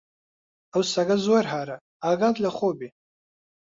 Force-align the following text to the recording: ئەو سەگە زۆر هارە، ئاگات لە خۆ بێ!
ئەو 0.73 0.81
سەگە 0.93 1.15
زۆر 1.25 1.45
هارە، 1.51 1.77
ئاگات 2.03 2.35
لە 2.43 2.49
خۆ 2.57 2.69
بێ! 2.79 2.89